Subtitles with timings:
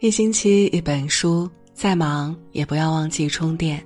[0.00, 3.84] 一星期一本书，再忙也不要忘记充电。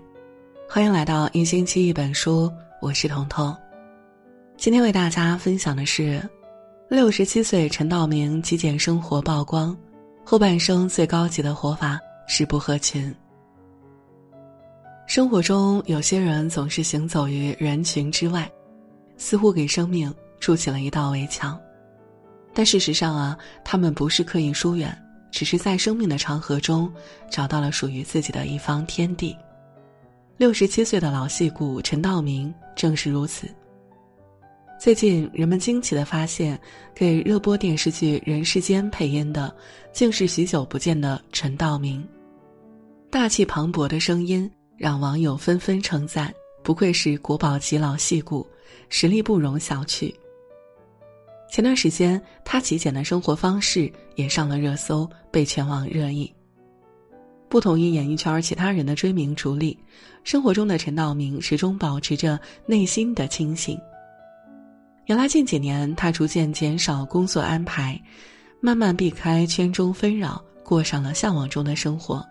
[0.68, 2.48] 欢迎来到一星期一本书，
[2.80, 3.52] 我是彤彤。
[4.56, 6.22] 今天为大家分享的是，
[6.88, 9.76] 六十七岁陈道明极简生活曝光，
[10.22, 13.12] 后半生最高级的活法是不合群。
[15.08, 18.48] 生活中有些人总是行走于人群之外，
[19.16, 21.60] 似乎给生命筑起了一道围墙，
[22.54, 24.96] 但事实上啊，他们不是刻意疏远。
[25.34, 26.88] 只是在生命的长河中，
[27.28, 29.36] 找到了属于自己的一方天地。
[30.36, 33.48] 六十七岁的老戏骨陈道明正是如此。
[34.78, 36.56] 最近，人们惊奇的发现，
[36.94, 39.52] 给热播电视剧《人世间》配音的，
[39.92, 42.06] 竟是许久不见的陈道明。
[43.10, 48.46] 大气磅礴的声音让网友纷纷称赞，不愧是国宝级老戏骨，
[48.88, 50.14] 实力不容小觑。
[51.54, 56.34] 前段时间，他极简的生活方式也上了热搜，被全网热议。
[57.48, 59.78] 不同于演艺圈其他人的追名逐利，
[60.24, 63.78] 生活中的陈道明始终保持着内心的清醒。
[65.06, 67.96] 原来近几年，他逐渐减少工作安排，
[68.58, 72.26] 慢慢避开圈中纷扰，过上了向往中的生活。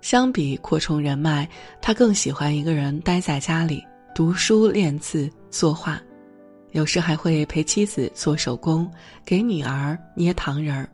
[0.00, 1.48] 相比扩充人脉，
[1.82, 3.84] 他更喜欢一个人待在家里
[4.14, 6.00] 读书、练字、作画。
[6.78, 8.88] 有时还会陪妻子做手工，
[9.24, 10.88] 给女儿捏糖人儿。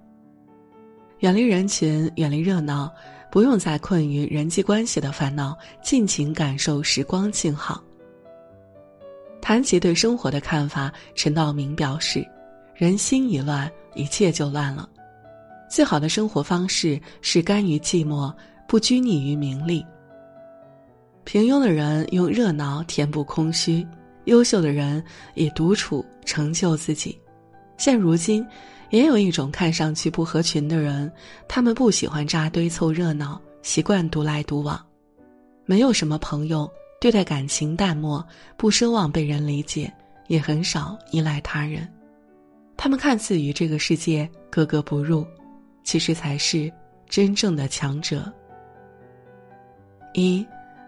[1.18, 2.90] 远离人群，远离热闹，
[3.30, 7.84] 不用再困于人际关系的烦恼，尽情感受时光静好。
[9.42, 12.26] 谈及对生活的看法，陈道明表示
[12.74, 14.88] ：“人心一乱，一切就乱了。
[15.68, 18.32] 最好的生活方式是甘于寂寞，
[18.66, 19.84] 不拘泥于名利。
[21.24, 23.86] 平庸的人用热闹填补空虚。”
[24.24, 25.02] 优秀的人
[25.34, 27.18] 以独处成就自己。
[27.76, 28.46] 现如今，
[28.90, 31.10] 也有一种看上去不合群的人，
[31.48, 34.80] 他们不喜欢扎堆凑热闹，习惯独来独往，
[35.66, 36.70] 没有什么朋友，
[37.00, 38.24] 对待感情淡漠，
[38.56, 39.92] 不奢望被人理解，
[40.28, 41.88] 也很少依赖他人。
[42.76, 45.26] 他们看似与这个世界格格不入，
[45.82, 46.72] 其实才是
[47.08, 48.32] 真正的强者。
[50.12, 50.46] 一，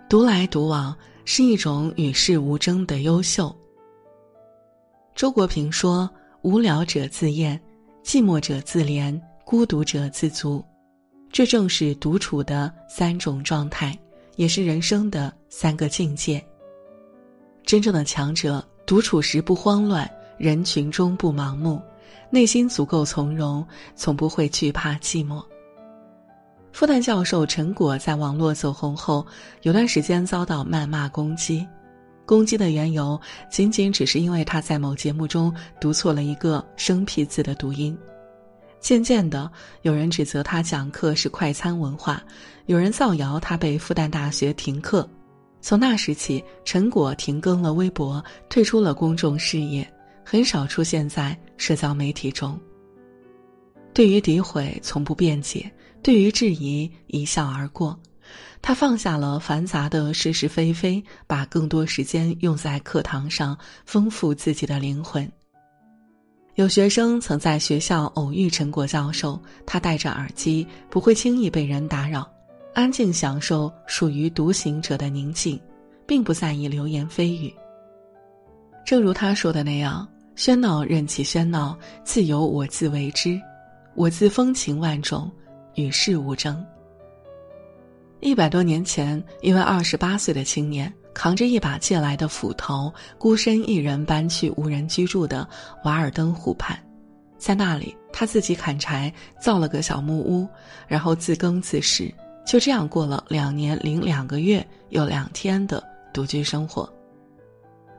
[0.08, 0.96] 独来独往。
[1.28, 3.54] 是一种与世无争的优秀。
[5.12, 6.08] 周国平说
[6.42, 7.60] ：“无聊者自厌，
[8.04, 10.64] 寂寞者自怜，孤独者自足。”
[11.32, 13.98] 这正是独处的三种状态，
[14.36, 16.42] 也是人生的三个境界。
[17.64, 20.08] 真正的强者，独处时不慌乱，
[20.38, 21.82] 人群中不盲目，
[22.30, 23.66] 内心足够从容，
[23.96, 25.44] 从不会惧怕寂寞。
[26.76, 29.26] 复旦教授陈果在网络走红后，
[29.62, 31.66] 有段时间遭到谩骂攻击，
[32.26, 33.18] 攻击的缘由
[33.50, 35.50] 仅仅只是因为他在某节目中
[35.80, 37.96] 读错了一个生僻字的读音。
[38.78, 39.50] 渐渐的，
[39.80, 42.22] 有人指责他讲课是快餐文化，
[42.66, 45.08] 有人造谣他被复旦大学停课。
[45.62, 49.90] 从那时起，陈果停更了微博，退出了公众视野，
[50.22, 52.60] 很少出现在社交媒体中。
[53.96, 55.72] 对于诋毁，从不辩解。
[56.02, 57.98] 对于质疑，一笑而过。
[58.60, 65.26] 他放下了繁杂的是是非非，把更多时间用在课堂上，丰富自己的灵魂。
[66.56, 72.30] 有学生曾在学校偶遇陈果教授，他戴着耳机，不会轻易被人打扰，
[72.74, 75.58] 安静享受属于独行者的宁静，
[76.06, 77.50] 并不在意流言蜚语。
[78.84, 83.40] 正如他说的那样：“喧闹任其喧闹，自由我自为之，
[83.96, 85.28] 我自风情万种。”
[85.76, 86.64] 与世无争。
[88.20, 95.46] 一百多年前，一位二十八岁的青年扛着一把借来的斧头，孤身一人搬去无人居住的
[95.84, 96.82] 瓦尔登湖畔，
[97.36, 100.48] 在那里，他自己砍柴，造了个小木屋，
[100.88, 102.10] 然后自耕自食，
[102.46, 106.90] 就这样过了两年零两个月又两天的独居生活。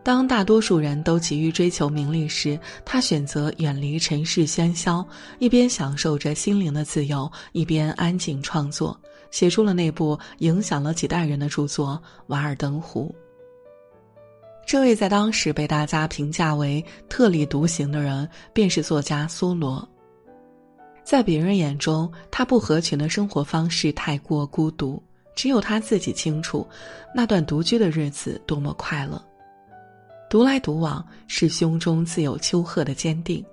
[0.08, 5.06] 当大多数人都急于追求名利时，他选择远离尘世喧嚣，
[5.38, 8.98] 一边享受着心灵的自由，一边安静创作，
[9.32, 13.14] 写出了那部影响了几代人的著作《瓦尔登湖》。
[14.66, 19.86] 这位在当时被大家评价为特立独行的人，便是作家梭罗。
[21.04, 25.04] 在别人眼中，他不合群的生活方式太过孤独，
[25.36, 26.66] 只有他自己清楚，
[27.14, 29.22] 那段独居的日子多么快乐。
[30.30, 33.44] 独来独往是胸中自有丘壑的坚定，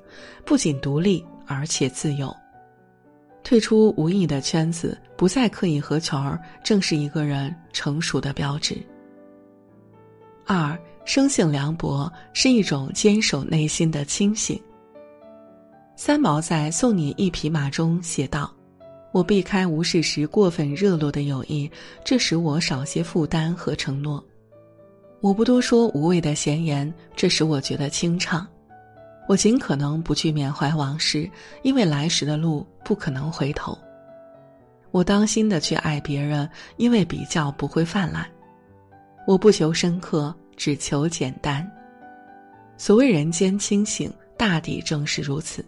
[0.45, 2.35] 不仅独立而且自由。
[3.43, 8.77] 退出无意义的圈子，不再刻意合群儿，正是一个人成熟的标志。
[10.47, 14.61] 二，生性凉薄是一种坚守内心的清醒。
[15.95, 18.53] 三毛在《送你一匹马》中写道
[19.13, 21.71] ：“我避开无事时过分热络的友谊，
[22.05, 24.25] 这使我少些负担和承诺。
[25.25, 28.47] 我不多说无谓的闲言，这使我觉得清畅。
[29.27, 31.27] 我尽可能不去缅怀往事，
[31.63, 33.75] 因为来时的路不可能回头。
[34.91, 38.27] 我当心的去爱别人，因为比较不会泛滥。
[39.27, 41.67] 我不求深刻，只求简单。
[42.77, 45.65] 所谓人间清醒，大抵正是如此。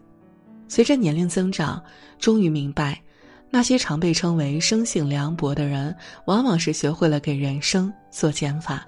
[0.69, 1.83] 随着年龄增长，
[2.19, 3.01] 终于明白。
[3.49, 8.87] 那些常被称为生性凉薄的人，往往是学会了给人生做减法。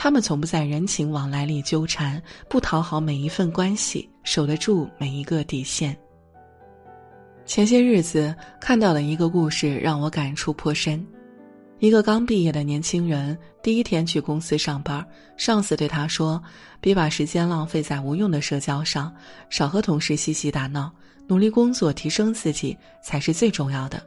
[0.00, 5.94] 他们从不在人情往来里纠缠，不讨好每一份关系，守得住每一个底线。
[7.44, 11.04] 前些日子看到了一个故事，让我感触颇深。
[11.80, 15.04] 一个刚毕业的年轻人，第一天去公司上班，
[15.36, 16.40] 上司对他说
[16.80, 19.12] ：“别把时间浪费在无用的社交上，
[19.50, 20.92] 少和同事嬉戏打闹。”
[21.26, 24.00] 努力工作，提升自己才是最重要的。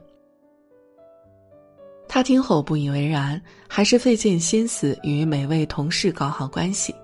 [2.14, 6.94] 他听后不以为然，还是费尽心思与每位同事搞好关系。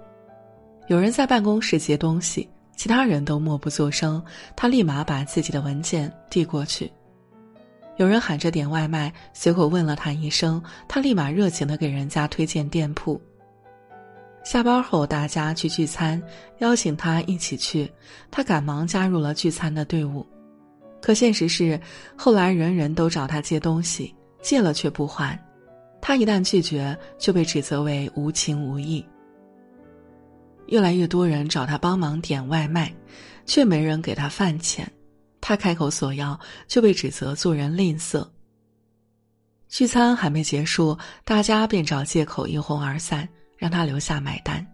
[0.88, 2.46] 有人在办公室接东西，
[2.76, 4.22] 其他人都默不作声，
[4.54, 6.92] 他立马把自己的文件递过去。
[7.96, 13.18] 有人喊着点外卖，随口问了他一声，他立马热情的给人家推荐店铺。
[14.44, 16.22] 下班后，大家去聚餐，
[16.58, 17.90] 邀请他一起去，
[18.30, 20.26] 他赶忙加入了聚餐的队伍。
[21.00, 21.80] 可现实是，
[22.14, 25.38] 后来人人都找他借东西，借了却不还，
[26.00, 29.04] 他一旦拒绝，就被指责为无情无义。
[30.66, 32.94] 越来越多人找他帮忙点外卖，
[33.46, 34.90] 却没人给他饭钱，
[35.40, 38.26] 他开口索要，就被指责做人吝啬。
[39.68, 43.28] 聚餐还没结束，大家便找借口一哄而散。
[43.58, 44.64] 让他留下买单。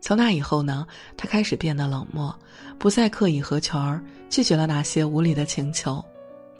[0.00, 0.86] 从那以后呢，
[1.18, 2.34] 他开始变得冷漠，
[2.78, 6.02] 不再刻意合群儿，拒绝了那些无理的请求，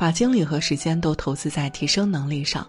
[0.03, 2.67] 把精力和时间都投资在提升能力上。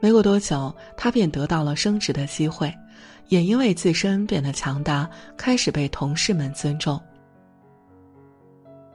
[0.00, 2.74] 没过多久，他便得到了升职的机会，
[3.28, 7.00] 也因为自身变得强大，开始被同事们尊重。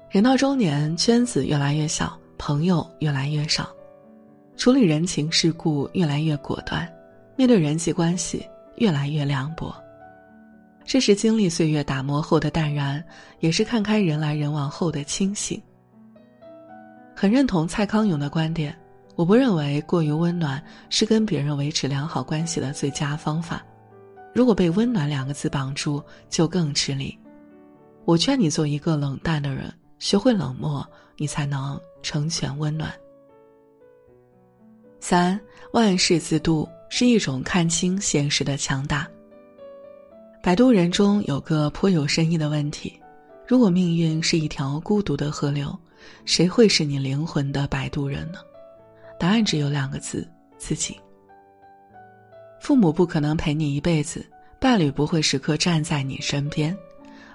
[0.10, 3.70] 人到中年，圈子越来越小，朋友越来越少，
[4.58, 6.86] 处理人情世故越来越果断，
[7.38, 8.46] 面对人际关系。
[8.76, 9.74] 越来越凉薄，
[10.84, 13.02] 这是经历岁月打磨后的淡然，
[13.40, 15.62] 也是看开人来人往后的清醒。
[17.16, 18.76] 很认同蔡康永的观点，
[19.16, 23.64] 我不认为过于温暖是跟别人维持良好关系的最佳方法。
[24.34, 27.18] 如果被“温暖”两个字绑住，就更吃力。
[28.06, 30.86] 我劝你做一个冷淡的人，学会冷漠，
[31.18, 32.92] 你才能成全温暖。
[35.00, 35.40] 三
[35.74, 36.68] 万事自渡。
[36.94, 39.08] 是一种看清现实的强大。
[40.44, 42.94] 摆渡人中有个颇有深意的问题：
[43.52, 45.78] 如果命运是一条孤独的河流，
[46.24, 48.40] 谁会是你灵魂的摆渡人呢？
[49.20, 50.26] 答案只有两个字：
[50.58, 50.98] 自己。
[52.62, 54.26] 父母不可能陪你一辈子，
[54.58, 56.74] 伴侣不会时刻站在你身边，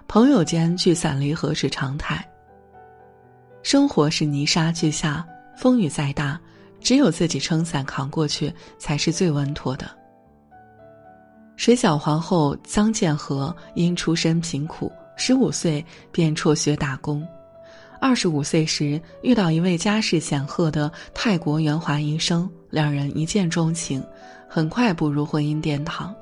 [0.09, 2.27] 朋友间聚散离合是常态。
[3.63, 5.23] 生活是泥沙俱下，
[5.55, 6.41] 风雨再大。
[6.81, 9.87] 只有自己撑伞扛过去，才是最稳妥的。
[11.57, 17.27] 水饺皇后臧建和因出身贫苦，十五岁便辍学打工，
[17.99, 24.05] 二十五岁时遇到一位家世显赫的泰国圆滑医生，两人一见钟情，
[24.49, 26.15] 很快步入婚姻殿堂。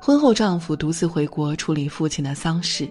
[0.00, 2.88] 婚后，丈夫独自回国处理父亲的丧事，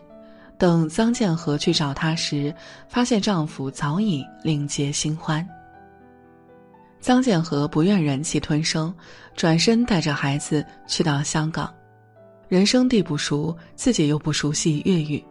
[0.57, 2.53] 等臧建和去找他时，
[2.89, 5.47] 发现丈夫早已另结新欢。
[7.01, 8.93] 臧建和不愿忍气吞声，
[9.35, 11.73] 转身带着孩子去到香港。
[12.47, 15.23] 人生地不熟，自己又不熟悉粤语，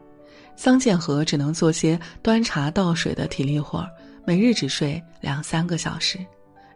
[0.54, 3.88] 桑建和只能做些端茶倒水的体力活儿，
[4.26, 6.18] 每日只睡两三个小时，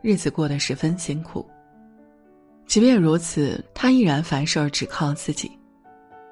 [0.03, 1.47] 日子过得十分辛苦。
[2.67, 5.51] 即便如此，他依然凡事只靠自己。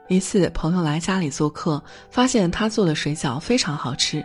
[0.09, 4.25] 一次，朋友来家里做客，发现他做的水饺非常好吃，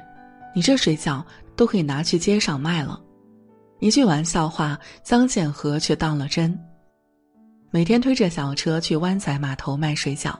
[0.56, 1.22] 你这水饺
[1.58, 3.02] 都可以拿去街上卖了。
[3.80, 6.58] 一句玩笑话，桑建和却当了真。
[7.76, 10.36] 每天推着小车去湾仔码头卖水饺，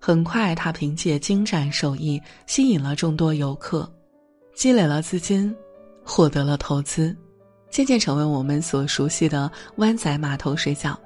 [0.00, 3.88] 很快他凭借精湛手艺吸引了众多游客，
[4.52, 5.54] 积累了资金，
[6.04, 7.16] 获得了投资，
[7.70, 10.96] 渐渐成为我们所熟悉的湾仔码头水饺。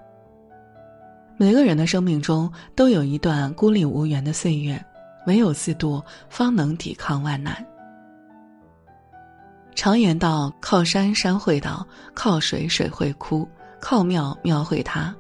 [1.37, 4.83] 每个人的生命中都有一段孤立无援的岁月，
[5.27, 7.63] 唯有自渡，方能抵抗万难。
[9.75, 13.47] 常言道：“靠山山会倒，靠水水会枯，
[13.81, 15.15] 靠庙庙会塌，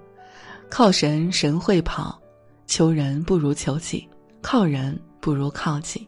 [0.69, 2.21] 靠神神会跑。
[2.67, 4.07] 求人不如求己，
[4.43, 6.07] 靠人不如靠己。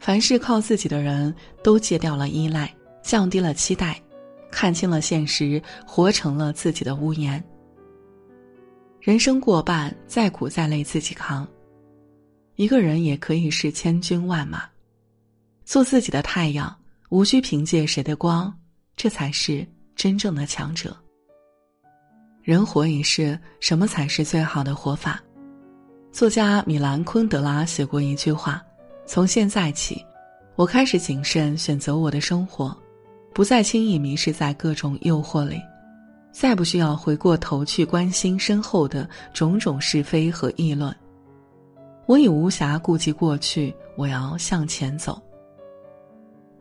[0.00, 1.32] 凡是靠自己的人
[1.62, 4.02] 都戒掉了依赖，降低了期待，
[4.50, 7.42] 看清了现实，活成了自己的屋檐。
[9.00, 11.46] 人生过半，再苦再累自己扛。
[12.56, 14.64] 一个人也可以是千军万马，
[15.64, 16.76] 做自己的太阳，
[17.10, 18.52] 无需凭借谁的光，
[18.96, 20.96] 这才是真正的强者。
[22.48, 25.22] 人活一世，什么才是最好的活法？
[26.10, 28.64] 作家米兰昆德拉写过一句话
[29.04, 30.02] ：“从现在起，
[30.56, 32.74] 我开始谨慎选择我的生活，
[33.34, 35.60] 不再轻易迷失在各种诱惑里，
[36.32, 40.90] 再不需要回过头去关心身后的种种是非和议论。”
[42.08, 45.20] 我已无暇顾及过去，我要向前走。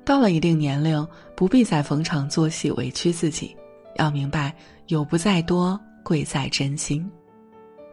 [0.03, 3.55] 到了一定年龄，不必再逢场作戏委屈自己，
[3.95, 4.53] 要明白
[4.87, 7.09] 有不在多，贵在真心。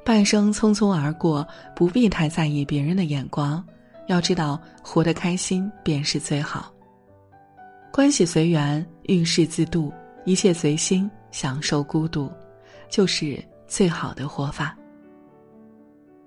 [0.04, 3.64] 半生匆匆而过，不必太在意别人的眼光，
[4.06, 6.72] 要知道活得开心便是最好。
[7.92, 9.92] 关系随缘，遇事自度，
[10.24, 12.30] 一切随心，享受孤独，
[12.90, 14.76] 就是最好的活法。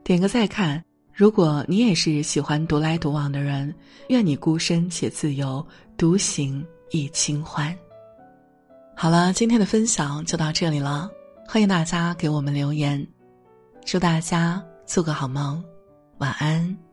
[0.04, 0.84] 点个再看。
[1.14, 3.74] 如果你也是喜欢独来独往的人，
[4.10, 5.66] 愿你孤身且自由，
[5.98, 7.76] 独行亦清欢。
[9.00, 11.08] 好了，今天的分享就到这里了，
[11.48, 13.08] 欢迎大家给我们留言，
[13.86, 15.64] 祝大家做个好梦，
[16.18, 16.87] 晚安。